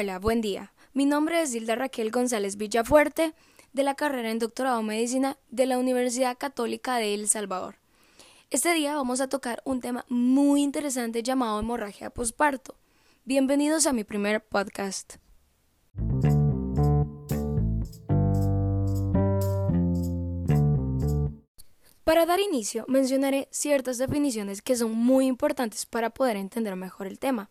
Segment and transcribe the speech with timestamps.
[0.00, 0.72] Hola, buen día.
[0.92, 3.34] Mi nombre es Hilda Raquel González Villafuerte,
[3.72, 7.80] de la carrera en Doctorado en Medicina de la Universidad Católica de El Salvador.
[8.50, 12.76] Este día vamos a tocar un tema muy interesante llamado hemorragia posparto.
[13.24, 15.16] Bienvenidos a mi primer podcast.
[22.04, 27.18] Para dar inicio, mencionaré ciertas definiciones que son muy importantes para poder entender mejor el
[27.18, 27.50] tema.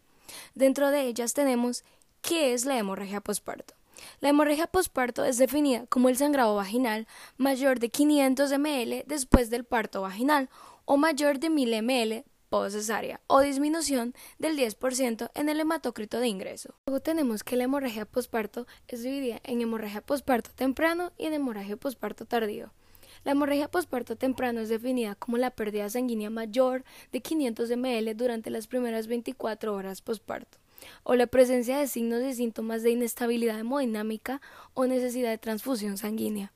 [0.55, 1.83] Dentro de ellas tenemos
[2.21, 3.73] qué es la hemorragia posparto.
[4.19, 7.07] La hemorragia posparto es definida como el sangrado vaginal
[7.37, 10.49] mayor de 500 ml después del parto vaginal
[10.85, 12.25] o mayor de 1000 ml
[12.69, 16.75] cesárea o disminución del 10% en el hematócrito de ingreso.
[16.85, 21.77] Luego tenemos que la hemorragia posparto es dividida en hemorragia posparto temprano y en hemorragia
[21.77, 22.71] posparto tardío.
[23.23, 28.49] La hemorragia posparto temprano es definida como la pérdida sanguínea mayor de 500 ml durante
[28.49, 30.57] las primeras 24 horas posparto,
[31.03, 34.41] o la presencia de signos y síntomas de inestabilidad hemodinámica
[34.73, 36.51] o necesidad de transfusión sanguínea.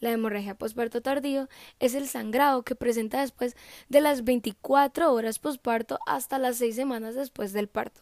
[0.00, 1.48] La hemorragia posparto tardío
[1.78, 3.54] es el sangrado que presenta después
[3.90, 8.00] de las 24 horas posparto hasta las 6 semanas después del parto.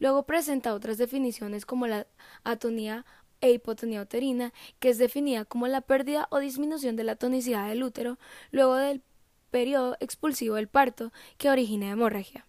[0.00, 2.06] Luego presenta otras definiciones como la
[2.42, 3.04] atonía
[3.40, 7.82] e hipotonía uterina, que es definida como la pérdida o disminución de la tonicidad del
[7.82, 8.18] útero
[8.50, 9.02] luego del
[9.50, 12.46] periodo expulsivo del parto que origina hemorragia.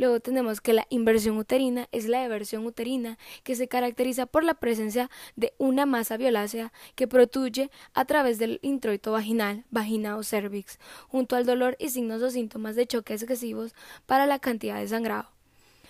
[0.00, 4.54] Luego tenemos que la inversión uterina es la eversión uterina que se caracteriza por la
[4.54, 10.78] presencia de una masa violácea que protuye a través del introito vaginal, vagina o cervix,
[11.08, 13.74] junto al dolor y signos o síntomas de choque excesivos
[14.06, 15.28] para la cantidad de sangrado.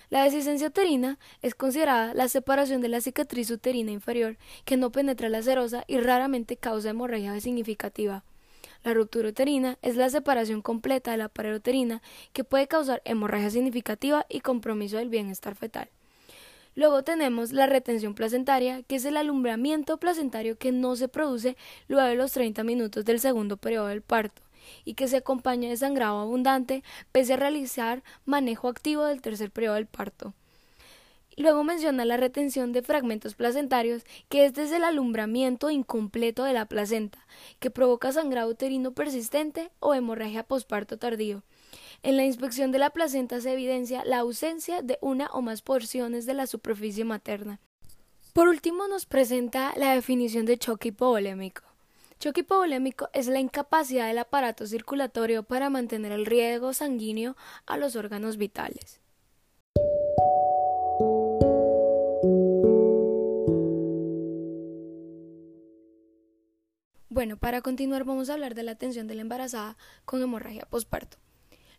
[0.09, 5.29] La desicencia uterina es considerada la separación de la cicatriz uterina inferior que no penetra
[5.29, 8.25] la serosa y raramente causa hemorragia significativa.
[8.83, 12.01] La ruptura uterina es la separación completa de la pared uterina
[12.33, 15.89] que puede causar hemorragia significativa y compromiso del bienestar fetal.
[16.73, 22.07] Luego tenemos la retención placentaria, que es el alumbramiento placentario que no se produce luego
[22.07, 24.41] de los 30 minutos del segundo periodo del parto
[24.85, 29.75] y que se acompaña de sangrado abundante pese a realizar manejo activo del tercer periodo
[29.75, 30.33] del parto.
[31.37, 36.65] Luego menciona la retención de fragmentos placentarios, que es desde el alumbramiento incompleto de la
[36.65, 37.25] placenta,
[37.59, 41.43] que provoca sangrado uterino persistente o hemorragia posparto tardío.
[42.03, 46.25] En la inspección de la placenta se evidencia la ausencia de una o más porciones
[46.25, 47.59] de la superficie materna.
[48.33, 51.63] Por último nos presenta la definición de choque hipovolémico.
[52.19, 57.95] Choque hipovolémico es la incapacidad del aparato circulatorio para mantener el riego sanguíneo a los
[57.95, 59.01] órganos vitales.
[67.21, 71.17] Bueno, para continuar vamos a hablar de la atención de la embarazada con hemorragia posparto.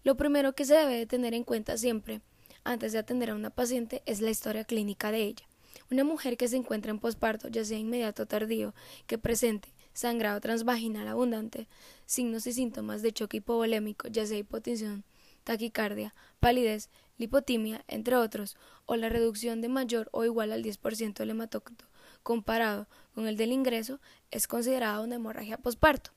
[0.04, 2.20] Lo primero que se debe de tener en cuenta siempre,
[2.62, 5.44] antes de atender a una paciente, es la historia clínica de ella.
[5.90, 8.72] Una mujer que se encuentra en posparto, ya sea inmediato o tardío,
[9.08, 11.66] que presente sangrado transvaginal abundante,
[12.06, 15.02] signos y síntomas de choque hipovolémico, ya sea hipotensión,
[15.42, 18.56] taquicardia, palidez, lipotimia, entre otros,
[18.86, 21.86] o la reducción de mayor o igual al 10% del hematócrito
[22.22, 24.00] comparado con el del ingreso,
[24.30, 26.10] es considerada una hemorragia posparto.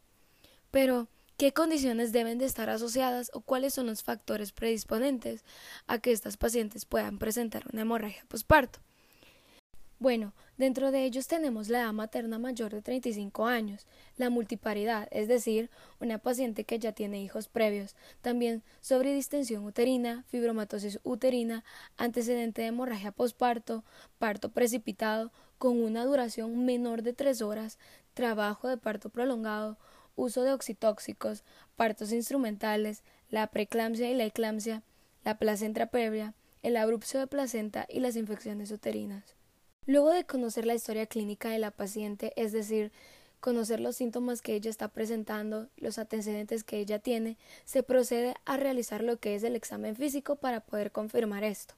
[0.72, 5.44] Pero, ¿qué condiciones deben de estar asociadas o cuáles son los factores predisponentes
[5.88, 8.80] a que estas pacientes puedan presentar una hemorragia posparto?
[10.00, 13.86] Bueno, dentro de ellos tenemos la edad materna mayor de 35 años,
[14.18, 21.00] la multiparidad, es decir, una paciente que ya tiene hijos previos, también sobredistensión uterina, fibromatosis
[21.04, 21.64] uterina,
[21.98, 23.84] antecedente de hemorragia posparto,
[24.18, 27.80] parto precipitado, con una duración menor de tres horas,
[28.14, 29.78] trabajo de parto prolongado,
[30.16, 31.44] uso de oxitóxicos,
[31.76, 34.84] partos instrumentales, la preeclampsia y la eclampsia,
[35.24, 39.36] la placenta previa, el abrupcio de placenta y las infecciones uterinas.
[39.88, 42.92] Luego de conocer la historia clínica de la paciente, es decir,
[43.40, 48.58] conocer los síntomas que ella está presentando, los antecedentes que ella tiene, se procede a
[48.58, 51.76] realizar lo que es el examen físico para poder confirmar esto.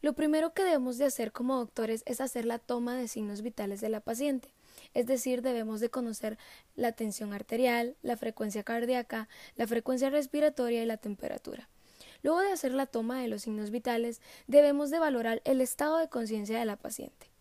[0.00, 3.82] Lo primero que debemos de hacer como doctores es hacer la toma de signos vitales
[3.82, 4.48] de la paciente,
[4.94, 6.38] es decir, debemos de conocer
[6.74, 11.68] la tensión arterial, la frecuencia cardíaca, la frecuencia respiratoria y la temperatura.
[12.22, 16.08] Luego de hacer la toma de los signos vitales, debemos de valorar el estado de
[16.08, 17.35] conciencia de la paciente.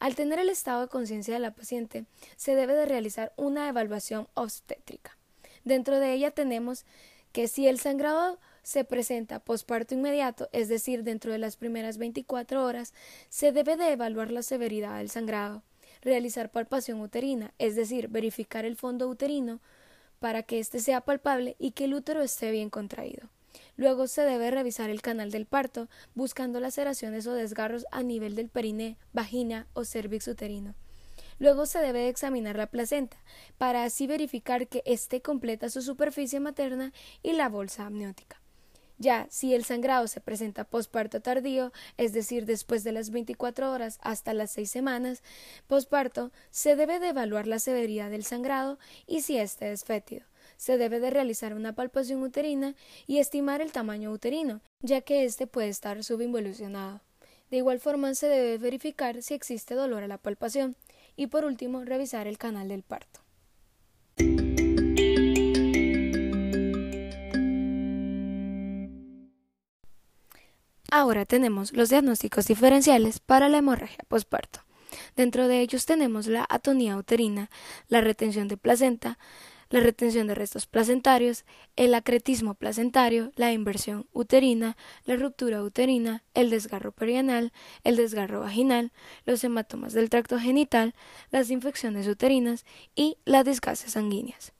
[0.00, 2.04] Al tener el estado de conciencia de la paciente,
[2.36, 5.16] se debe de realizar una evaluación obstétrica.
[5.64, 6.84] Dentro de ella tenemos
[7.32, 12.64] que si el sangrado se presenta posparto inmediato, es decir, dentro de las primeras 24
[12.64, 12.94] horas,
[13.28, 15.62] se debe de evaluar la severidad del sangrado,
[16.00, 19.60] realizar palpación uterina, es decir, verificar el fondo uterino
[20.20, 23.28] para que éste sea palpable y que el útero esté bien contraído.
[23.78, 28.48] Luego se debe revisar el canal del parto, buscando laceraciones o desgarros a nivel del
[28.48, 30.74] periné, vagina o cervix uterino.
[31.38, 33.16] Luego se debe examinar la placenta,
[33.56, 36.92] para así verificar que éste completa su superficie materna
[37.22, 38.42] y la bolsa amniótica.
[38.98, 44.00] Ya si el sangrado se presenta posparto tardío, es decir, después de las 24 horas
[44.02, 45.22] hasta las 6 semanas
[45.68, 50.26] posparto, se debe de evaluar la severidad del sangrado y si éste es fétido.
[50.58, 52.74] Se debe de realizar una palpación uterina
[53.06, 57.00] y estimar el tamaño uterino, ya que éste puede estar subinvolucionado.
[57.50, 60.76] De igual forma se debe verificar si existe dolor a la palpación
[61.16, 63.20] y por último revisar el canal del parto.
[70.90, 74.60] Ahora tenemos los diagnósticos diferenciales para la hemorragia posparto.
[75.14, 77.50] Dentro de ellos tenemos la atonía uterina,
[77.88, 79.18] la retención de placenta,
[79.70, 81.44] la retención de restos placentarios,
[81.76, 87.52] el acretismo placentario, la inversión uterina, la ruptura uterina, el desgarro perianal,
[87.84, 88.92] el desgarro vaginal,
[89.24, 90.94] los hematomas del tracto genital,
[91.30, 94.52] las infecciones uterinas y las desgases sanguíneas.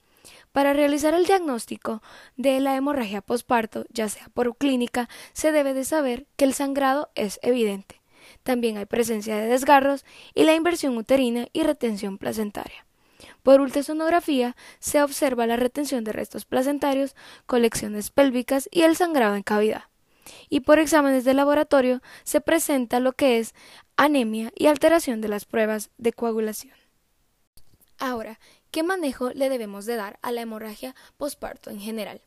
[0.52, 2.02] Para realizar el diagnóstico
[2.36, 7.10] de la hemorragia posparto, ya sea por clínica, se debe de saber que el sangrado
[7.14, 8.00] es evidente.
[8.42, 10.04] También hay presencia de desgarros
[10.34, 12.87] y la inversión uterina y retención placentaria.
[13.48, 17.16] Por ultrasonografía se observa la retención de restos placentarios,
[17.46, 19.84] colecciones pélvicas y el sangrado en cavidad.
[20.50, 23.54] Y por exámenes de laboratorio se presenta lo que es
[23.96, 26.74] anemia y alteración de las pruebas de coagulación.
[27.98, 28.38] Ahora,
[28.70, 32.20] ¿Qué manejo le debemos de dar a la hemorragia posparto en general?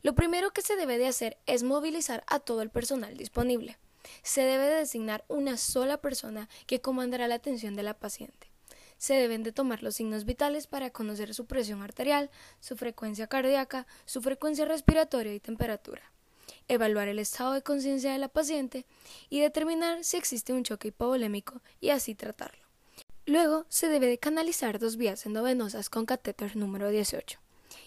[0.00, 3.76] Lo primero que se debe de hacer es movilizar a todo el personal disponible.
[4.22, 8.55] Se debe de designar una sola persona que comandará la atención de la paciente.
[8.98, 13.86] Se deben de tomar los signos vitales para conocer su presión arterial, su frecuencia cardíaca,
[14.04, 16.02] su frecuencia respiratoria y temperatura.
[16.68, 18.86] Evaluar el estado de conciencia de la paciente
[19.28, 22.64] y determinar si existe un choque hipovolémico y así tratarlo.
[23.26, 27.40] Luego se debe de canalizar dos vías endovenosas con catéter número 18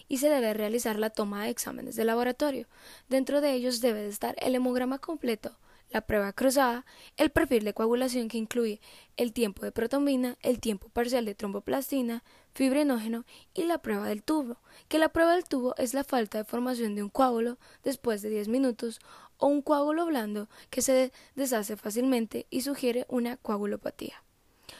[0.06, 2.66] y se debe realizar la toma de exámenes de laboratorio.
[3.08, 5.56] Dentro de ellos debe de estar el hemograma completo,
[5.90, 8.80] la prueba cruzada, el perfil de coagulación que incluye
[9.16, 12.22] el tiempo de protombina, el tiempo parcial de tromboplastina,
[12.54, 14.58] fibrinógeno y la prueba del tubo,
[14.88, 18.30] que la prueba del tubo es la falta de formación de un coágulo después de
[18.30, 19.00] 10 minutos
[19.36, 24.22] o un coágulo blando que se deshace fácilmente y sugiere una coagulopatía.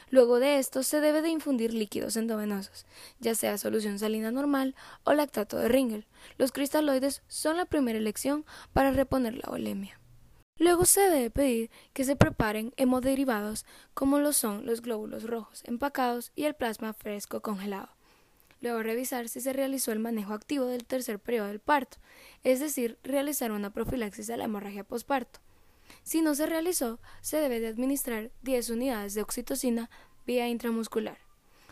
[0.09, 2.85] Luego de esto se debe de infundir líquidos endovenosos,
[3.19, 6.05] ya sea solución salina normal o lactato de Ringel.
[6.37, 10.00] Los cristaloides son la primera elección para reponer la olemia.
[10.61, 13.65] Luego se debe pedir que se preparen hemoderivados
[13.95, 17.89] como lo son los glóbulos rojos empacados y el plasma fresco congelado.
[18.61, 21.97] Luego revisar si se realizó el manejo activo del tercer periodo del parto,
[22.43, 25.39] es decir, realizar una profilaxis a la hemorragia posparto.
[26.03, 29.89] Si no se realizó, se debe de administrar 10 unidades de oxitocina
[30.27, 31.17] vía intramuscular.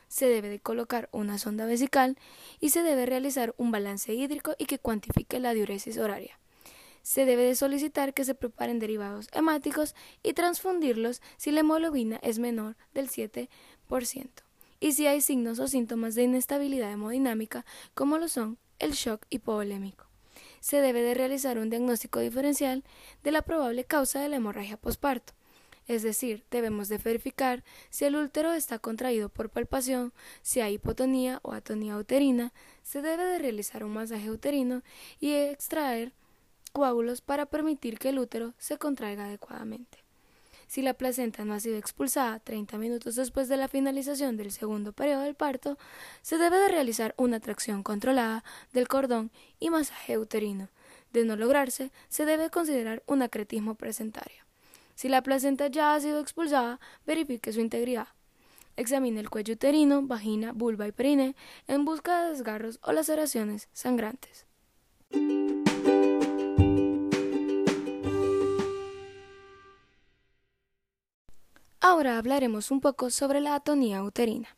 [0.07, 2.17] Se debe de colocar una sonda vesical
[2.59, 6.39] y se debe realizar un balance hídrico y que cuantifique la diuresis horaria.
[7.01, 12.39] Se debe de solicitar que se preparen derivados hemáticos y transfundirlos si la hemoglobina es
[12.39, 13.49] menor del 7%
[14.79, 20.05] y si hay signos o síntomas de inestabilidad hemodinámica como lo son el shock hipovolémico.
[20.61, 22.83] Se debe de realizar un diagnóstico diferencial
[23.23, 25.33] de la probable causa de la hemorragia posparto.
[25.87, 30.13] Es decir, debemos de verificar si el útero está contraído por palpación,
[30.43, 32.53] si hay hipotonía o atonía uterina,
[32.83, 34.83] se debe de realizar un masaje uterino
[35.19, 36.13] y extraer
[36.69, 39.99] coágulos para permitir que el útero se contraiga adecuadamente.
[40.69, 44.93] Si la placenta no ha sido expulsada 30 minutos después de la finalización del segundo
[44.93, 45.79] periodo del parto,
[46.21, 50.69] se debe de realizar una tracción controlada del cordón y masaje uterino.
[51.11, 54.43] De no lograrse, se debe considerar un acretismo presentario.
[54.93, 58.09] Si la placenta ya ha sido expulsada, verifique su integridad.
[58.75, 61.35] Examine el cuello uterino, vagina, vulva y perine
[61.67, 64.45] en busca de desgarros o laceraciones sangrantes.
[71.81, 74.49] Ahora hablaremos un poco sobre la atonía uterina.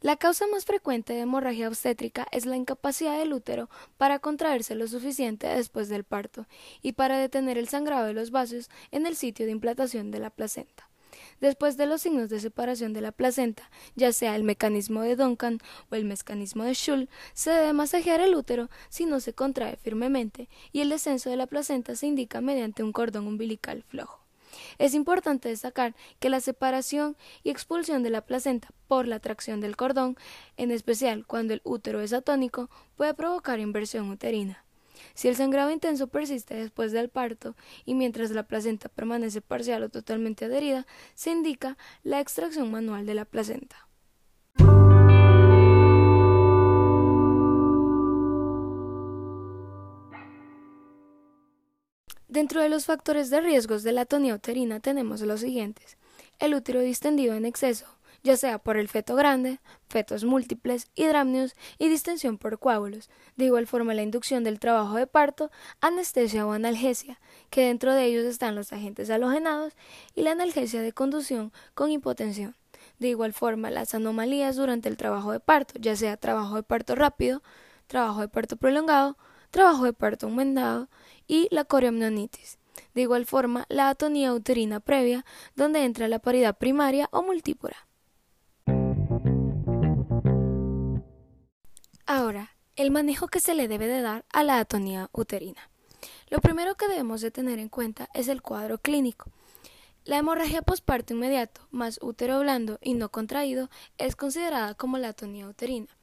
[0.00, 4.86] La causa más frecuente de hemorragia obstétrica es la incapacidad del útero para contraerse lo
[4.86, 6.46] suficiente después del parto
[6.80, 10.30] y para detener el sangrado de los vasos en el sitio de implantación de la
[10.30, 10.88] placenta.
[11.40, 15.58] Después de los signos de separación de la placenta, ya sea el mecanismo de Duncan
[15.90, 20.48] o el mecanismo de Schull, se debe masajear el útero si no se contrae firmemente
[20.70, 24.27] y el descenso de la placenta se indica mediante un cordón umbilical flojo.
[24.78, 29.76] Es importante destacar que la separación y expulsión de la placenta por la tracción del
[29.76, 30.16] cordón,
[30.56, 34.64] en especial cuando el útero es atónico, puede provocar inversión uterina.
[35.14, 39.88] Si el sangrado intenso persiste después del parto y mientras la placenta permanece parcial o
[39.88, 43.87] totalmente adherida, se indica la extracción manual de la placenta.
[52.38, 55.96] Dentro de los factores de riesgos de la atonía uterina tenemos los siguientes.
[56.38, 57.86] El útero distendido en exceso,
[58.22, 63.10] ya sea por el feto grande, fetos múltiples, hidramnios y distensión por coágulos.
[63.34, 67.18] De igual forma la inducción del trabajo de parto, anestesia o analgesia,
[67.50, 69.72] que dentro de ellos están los agentes halogenados
[70.14, 72.54] y la analgesia de conducción con hipotensión.
[73.00, 76.94] De igual forma las anomalías durante el trabajo de parto, ya sea trabajo de parto
[76.94, 77.42] rápido,
[77.88, 79.16] trabajo de parto prolongado,
[79.50, 80.88] trabajo de parto aumentado
[81.28, 82.58] y la coriamnionitis.
[82.94, 87.86] De igual forma, la atonía uterina previa, donde entra la paridad primaria o multípora.
[92.06, 95.70] Ahora, el manejo que se le debe de dar a la atonía uterina.
[96.30, 99.30] Lo primero que debemos de tener en cuenta es el cuadro clínico.
[100.04, 103.68] La hemorragia posparto inmediato, más útero blando y no contraído,
[103.98, 105.97] es considerada como la atonía uterina.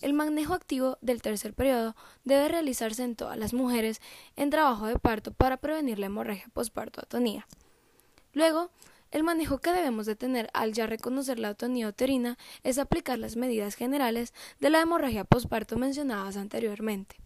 [0.00, 4.00] El manejo activo del tercer periodo debe realizarse en todas las mujeres
[4.36, 7.48] en trabajo de parto para prevenir la hemorragia posparto atonía.
[8.32, 8.70] Luego,
[9.10, 13.36] el manejo que debemos de tener al ya reconocer la atonía uterina es aplicar las
[13.36, 17.16] medidas generales de la hemorragia posparto mencionadas anteriormente.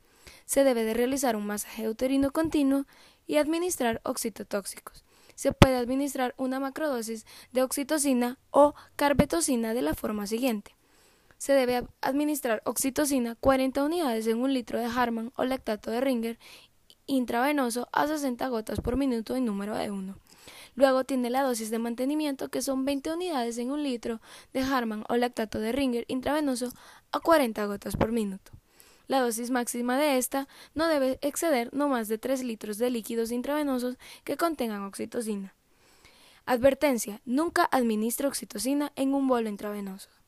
[0.46, 2.86] Se debe de realizar un masaje uterino continuo
[3.26, 5.04] y administrar oxitotóxicos.
[5.34, 10.74] Se puede administrar una macrodosis de oxitocina o carbetocina de la forma siguiente
[11.42, 16.38] se debe administrar oxitocina 40 unidades en un litro de Harman o lactato de Ringer
[17.06, 20.14] intravenoso a 60 gotas por minuto en número de 1.
[20.76, 24.20] Luego tiene la dosis de mantenimiento que son 20 unidades en un litro
[24.52, 26.72] de Harman o lactato de Ringer intravenoso
[27.10, 28.52] a 40 gotas por minuto.
[29.08, 30.46] La dosis máxima de esta
[30.76, 35.56] no debe exceder no más de 3 litros de líquidos intravenosos que contengan oxitocina.
[36.46, 40.21] Advertencia: nunca administre oxitocina en un bolo intravenoso.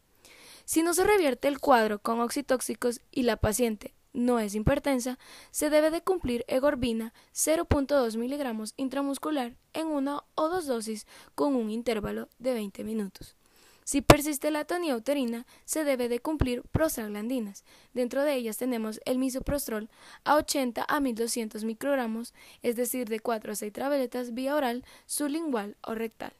[0.64, 5.18] Si no se revierte el cuadro con oxitóxicos y la paciente no es hipertensa,
[5.50, 11.70] se debe de cumplir egorbina 0.2 miligramos intramuscular en una o dos dosis con un
[11.70, 13.36] intervalo de 20 minutos.
[13.84, 17.64] Si persiste la atonía uterina, se debe de cumplir prostaglandinas.
[17.92, 19.90] Dentro de ellas tenemos el misoprostrol
[20.24, 25.76] a 80 a 1200 microgramos, es decir, de 4 a 6 tabletas vía oral, sublingual
[25.82, 26.32] o rectal.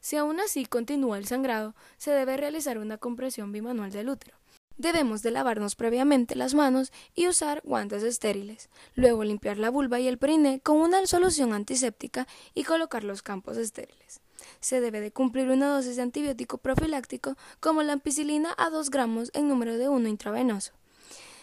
[0.00, 4.36] Si aún así continúa el sangrado, se debe realizar una compresión bimanual del útero.
[4.78, 10.06] Debemos de lavarnos previamente las manos y usar guantes estériles, luego limpiar la vulva y
[10.06, 14.20] el periné con una solución antiséptica y colocar los campos estériles.
[14.60, 19.32] Se debe de cumplir una dosis de antibiótico profiláctico como la ampicilina a 2 gramos
[19.34, 20.74] en número de 1 intravenoso.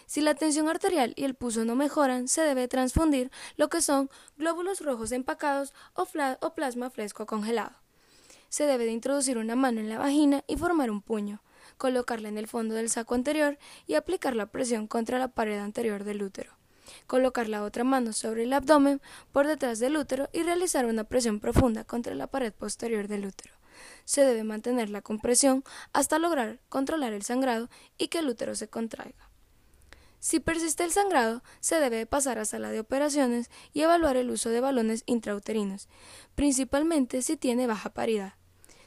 [0.06, 4.08] Si la tensión arterial y el pulso no mejoran, se debe transfundir lo que son
[4.38, 6.08] glóbulos rojos empacados o,
[6.40, 7.85] o plasma fresco congelado
[8.48, 11.42] se debe de introducir una mano en la vagina y formar un puño,
[11.78, 16.04] colocarla en el fondo del saco anterior y aplicar la presión contra la pared anterior
[16.04, 16.52] del útero.
[17.06, 19.00] Colocar la otra mano sobre el abdomen
[19.32, 23.54] por detrás del útero y realizar una presión profunda contra la pared posterior del útero.
[24.04, 28.68] Se debe mantener la compresión hasta lograr controlar el sangrado y que el útero se
[28.68, 29.30] contraiga.
[30.26, 34.50] Si persiste el sangrado, se debe pasar a sala de operaciones y evaluar el uso
[34.50, 35.86] de balones intrauterinos,
[36.34, 38.34] principalmente si tiene baja paridad.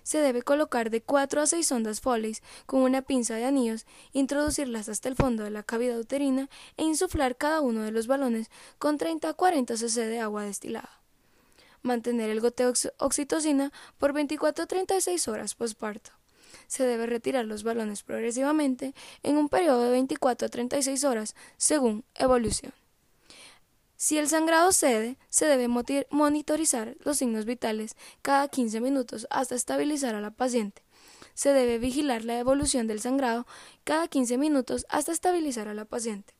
[0.04, 4.90] Se debe colocar de 4 a 6 ondas Foley con una pinza de anillos, introducirlas
[4.90, 8.98] hasta el fondo de la cavidad uterina e insuflar cada uno de los balones con
[8.98, 11.00] 30 a 40 cc de agua destilada.
[11.84, 16.19] Mantener el goteo oxitocina por 24 a 36 horas posparto
[16.70, 22.06] se debe retirar los balones progresivamente en un periodo de 24 a 36 horas según
[22.14, 22.72] evolución.
[23.98, 30.16] Si el sangrado cede, se debe monitorizar los signos vitales cada 15 minutos hasta estabilizar
[30.16, 30.84] a la paciente.
[31.34, 33.48] Se debe vigilar la evolución del sangrado
[33.84, 36.36] cada 15 minutos hasta estabilizar a la paciente.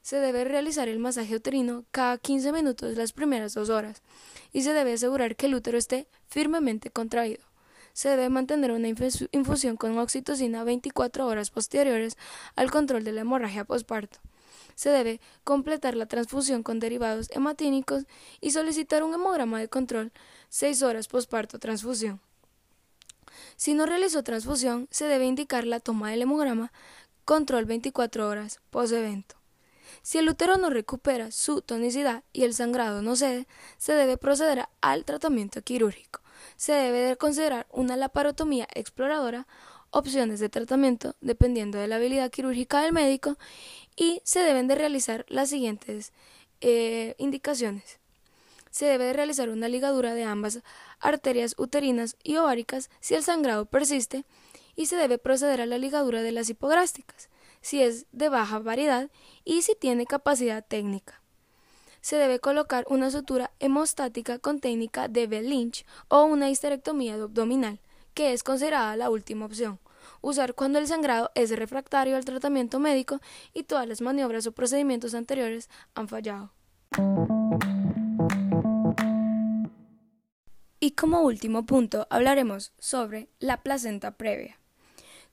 [0.00, 4.02] Se debe realizar el masaje uterino cada 15 minutos las primeras dos horas
[4.52, 7.47] y se debe asegurar que el útero esté firmemente contraído
[7.98, 12.16] se debe mantener una infusión con oxitocina 24 horas posteriores
[12.54, 14.20] al control de la hemorragia posparto.
[14.76, 18.04] Se debe completar la transfusión con derivados hematínicos
[18.40, 20.12] y solicitar un hemograma de control
[20.48, 22.20] 6 horas posparto transfusión.
[23.56, 26.72] Si no realizó transfusión, se debe indicar la toma del hemograma
[27.24, 29.34] control 24 horas post-evento.
[30.02, 34.66] Si el útero no recupera su tonicidad y el sangrado no cede, se debe proceder
[34.80, 36.20] al tratamiento quirúrgico
[36.56, 39.46] se debe de considerar una laparotomía exploradora,
[39.90, 43.38] opciones de tratamiento dependiendo de la habilidad quirúrgica del médico
[43.96, 46.12] y se deben de realizar las siguientes
[46.60, 47.98] eh, indicaciones.
[48.70, 50.60] Se debe realizar una ligadura de ambas
[51.00, 54.24] arterias uterinas y ováricas si el sangrado persiste
[54.76, 57.30] y se debe proceder a la ligadura de las hipográficas
[57.60, 59.10] si es de baja variedad
[59.44, 61.17] y si tiene capacidad técnica.
[62.00, 67.80] Se debe colocar una sutura hemostática con técnica de Bell-Lynch o una histerectomía abdominal,
[68.14, 69.78] que es considerada la última opción.
[70.20, 73.20] Usar cuando el sangrado es refractario al tratamiento médico
[73.52, 76.52] y todas las maniobras o procedimientos anteriores han fallado.
[80.80, 84.58] Y como último punto hablaremos sobre la placenta previa.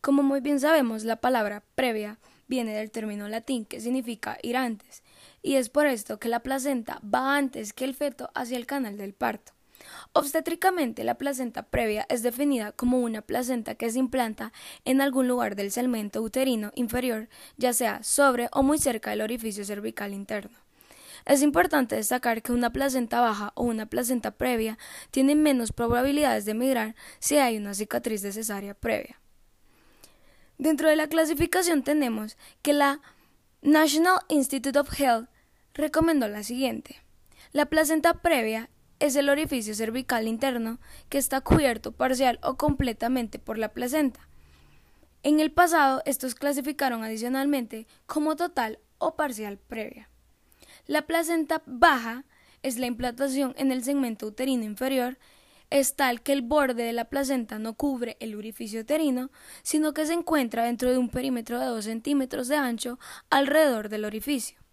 [0.02, 5.04] Como muy bien sabemos, la palabra previa viene del término latín que significa ir antes,
[5.46, 8.98] y es por esto que la placenta va antes que el feto hacia el canal
[8.98, 9.52] del parto.
[10.12, 14.52] Obstétricamente, la placenta previa es definida como una placenta que se implanta
[14.86, 19.64] en algún lugar del segmento uterino inferior, ya sea sobre o muy cerca del orificio
[19.64, 20.58] cervical interno.
[21.26, 24.80] Es importante destacar que una placenta baja o una placenta previa
[25.12, 29.22] tiene menos probabilidades de migrar si hay una cicatriz de cesárea previa.
[30.58, 33.02] Dentro de la clasificación tenemos que la
[33.62, 35.30] National Institute of Health
[35.76, 37.04] recomendó la siguiente.
[37.52, 40.80] La placenta previa es el orificio cervical interno
[41.10, 44.28] que está cubierto parcial o completamente por la placenta.
[45.22, 50.10] En el pasado, estos clasificaron adicionalmente como total o parcial previa.
[50.88, 52.26] La placenta baja
[52.64, 55.20] es la implantación en el segmento uterino inferior
[55.70, 59.32] es tal que el borde de la placenta no cubre el orificio uterino,
[59.64, 64.06] sino que se encuentra dentro de un perímetro de 2 centímetros de ancho alrededor del
[64.06, 64.65] orificio.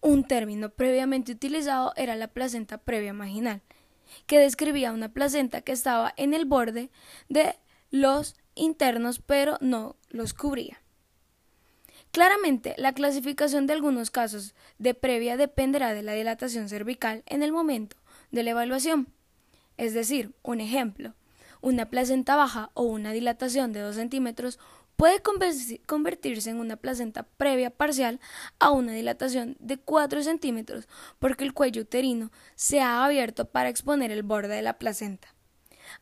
[0.00, 3.62] Un término previamente utilizado era la placenta previa marginal,
[4.26, 6.90] que describía una placenta que estaba en el borde
[7.28, 7.56] de
[7.90, 10.80] los internos pero no los cubría.
[12.10, 17.52] Claramente, la clasificación de algunos casos de previa dependerá de la dilatación cervical en el
[17.52, 17.96] momento
[18.30, 19.08] de la evaluación.
[19.76, 21.14] Es decir, un ejemplo,
[21.60, 24.58] una placenta baja o una dilatación de 2 centímetros
[24.98, 28.18] puede convertirse en una placenta previa parcial
[28.58, 30.88] a una dilatación de 4 centímetros
[31.20, 35.28] porque el cuello uterino se ha abierto para exponer el borde de la placenta.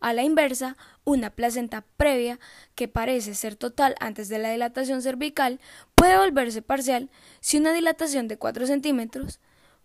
[0.01, 2.41] A la inversa, una placenta previa,
[2.75, 5.61] que parece ser total antes de la dilatación cervical,
[5.95, 9.41] puede volverse parcial si una dilatación de 4 centímetros,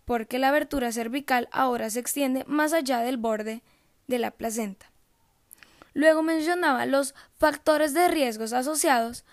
[0.06, 3.62] porque la abertura cervical ahora se extiende más allá del borde
[4.06, 4.91] de la placenta.
[5.94, 9.24] Luego mencionaba los factores de riesgos asociados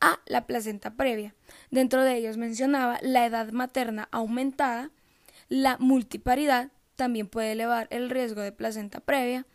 [0.00, 1.34] a la placenta previa.
[1.70, 4.90] Dentro de ellos mencionaba la edad materna aumentada,
[5.48, 9.46] la multiparidad también puede elevar el riesgo de placenta previa,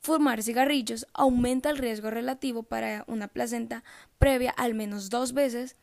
[0.00, 3.82] fumar cigarrillos aumenta el riesgo relativo para una placenta
[4.18, 5.76] previa al menos dos veces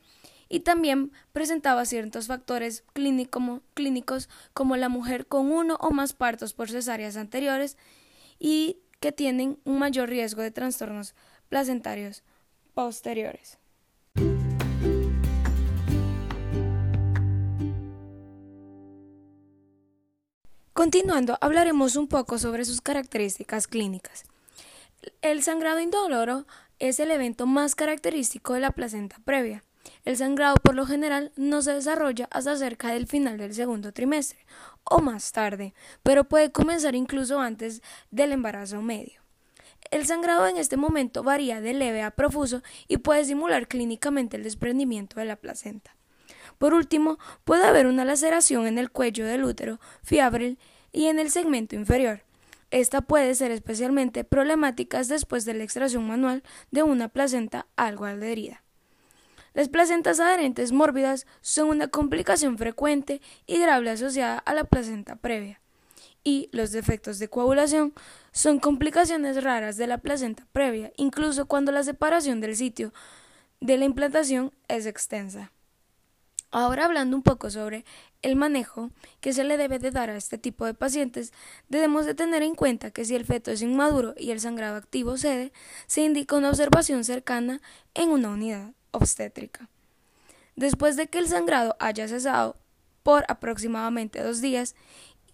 [0.48, 6.70] y también presentaba ciertos factores clínicos como la mujer con uno o más partos por
[6.70, 7.78] cesáreas anteriores
[8.38, 11.16] y que tienen un mayor riesgo de trastornos
[11.50, 12.24] placentarios
[12.74, 13.58] posteriores.
[20.74, 24.24] Continuando, hablaremos un poco sobre sus características clínicas.
[25.22, 26.46] El sangrado indoloro
[26.80, 29.64] es el evento más característico de la placenta previa.
[30.04, 34.39] El sangrado por lo general no se desarrolla hasta cerca del final del segundo trimestre
[34.84, 39.22] o más tarde, pero puede comenzar incluso antes del embarazo medio.
[39.91, 44.44] El sangrado en este momento varía de leve a profuso y puede simular clínicamente el
[44.44, 45.96] desprendimiento de la placenta.
[46.58, 50.60] Por último, puede haber una laceración en el cuello del útero, fiabril
[50.91, 52.24] y en el segmento inferior.
[52.70, 58.63] Esta puede ser especialmente problemática después de la extracción manual de una placenta algo adherida.
[59.54, 65.60] Las placentas adherentes mórbidas son una complicación frecuente y grave asociada a la placenta previa.
[66.24, 67.94] Y los defectos de coagulación
[68.32, 72.94] son complicaciones raras de la placenta previa, incluso cuando la separación del sitio
[73.60, 75.52] de la implantación es extensa.
[76.52, 77.86] Ahora hablando un poco sobre
[78.22, 81.34] el manejo que se le debe de dar a este tipo de pacientes,
[81.70, 85.18] debemos de tener en cuenta que si el feto es inmaduro y el sangrado activo
[85.18, 85.54] cede,
[85.88, 87.62] se indica una observación cercana
[87.94, 89.69] en una unidad obstétrica.
[90.56, 92.58] Después de que el sangrado haya cesado
[93.04, 94.75] por aproximadamente dos días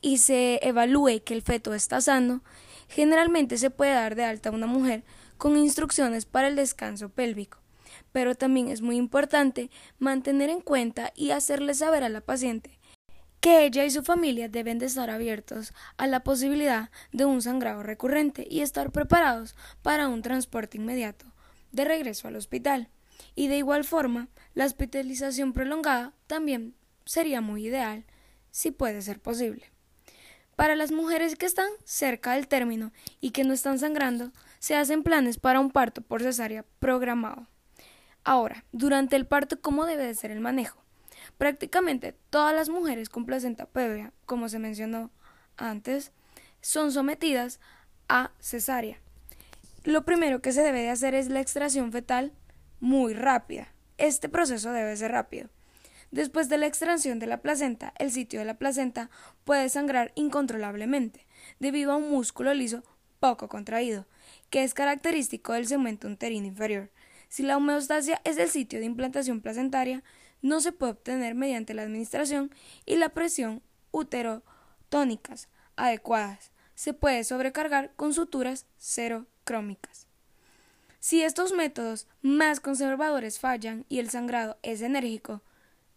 [0.01, 2.43] y se evalúe que el feto está sano,
[2.87, 5.03] generalmente se puede dar de alta a una mujer
[5.37, 7.59] con instrucciones para el descanso pélvico.
[8.11, 12.77] Pero también es muy importante mantener en cuenta y hacerle saber a la paciente
[13.39, 17.83] que ella y su familia deben de estar abiertos a la posibilidad de un sangrado
[17.83, 21.25] recurrente y estar preparados para un transporte inmediato
[21.71, 22.89] de regreso al hospital.
[23.35, 26.75] Y de igual forma, la hospitalización prolongada también
[27.05, 28.05] sería muy ideal
[28.51, 29.71] si puede ser posible.
[30.55, 35.03] Para las mujeres que están cerca del término y que no están sangrando, se hacen
[35.03, 37.47] planes para un parto por cesárea programado.
[38.23, 40.81] Ahora, durante el parto, ¿cómo debe de ser el manejo?
[41.37, 45.11] Prácticamente todas las mujeres con placenta previa, como se mencionó
[45.57, 46.11] antes,
[46.61, 47.59] son sometidas
[48.09, 48.99] a cesárea.
[49.83, 52.33] Lo primero que se debe de hacer es la extracción fetal
[52.79, 53.73] muy rápida.
[53.97, 55.49] Este proceso debe ser rápido.
[56.11, 59.09] Después de la extracción de la placenta, el sitio de la placenta
[59.43, 61.25] puede sangrar incontrolablemente
[61.59, 62.83] debido a un músculo liso
[63.19, 64.05] poco contraído,
[64.49, 66.91] que es característico del segmento uterino inferior.
[67.29, 70.03] Si la homeostasia es el sitio de implantación placentaria,
[70.41, 72.51] no se puede obtener mediante la administración
[72.85, 73.61] y la presión
[73.91, 76.51] uterotónicas adecuadas.
[76.75, 78.65] Se puede sobrecargar con suturas
[79.43, 80.07] crómicas.
[81.07, 85.41] Si estos métodos más conservadores fallan y el sangrado es enérgico,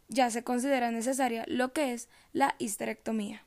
[0.06, 3.44] ya se considera necesaria lo que es la histerectomía.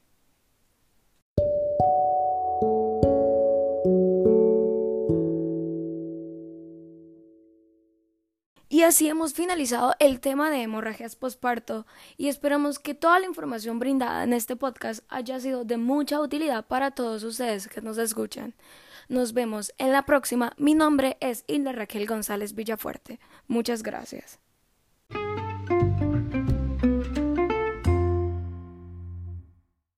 [8.67, 11.86] Y así hemos finalizado el tema de hemorragias posparto
[12.17, 16.65] y esperamos que toda la información brindada en este podcast haya sido de mucha utilidad
[16.65, 18.54] para todos ustedes que nos escuchan.
[19.10, 20.54] Nos vemos en la próxima.
[20.58, 23.20] Mi nombre es Hilda Raquel González Villafuerte.
[23.48, 24.39] Muchas gracias.